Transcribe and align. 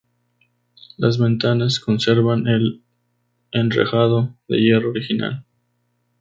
Las 0.97 1.19
ventanas 1.19 1.79
conservan 1.79 2.47
el 2.47 2.81
enrejado 3.51 4.35
de 4.47 4.57
hierro 4.59 4.89
original. 4.89 5.45